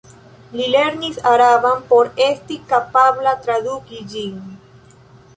Li 0.59 0.67
lernis 0.75 1.17
araban 1.31 1.83
por 1.91 2.09
esti 2.27 2.57
kapabla 2.71 3.33
traduki 3.43 4.01
ĝin. 4.15 4.41